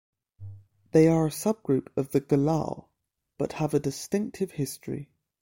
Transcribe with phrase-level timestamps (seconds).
[0.93, 2.87] They are a subgroup of the Gelao
[3.37, 5.11] but have a distinctive history.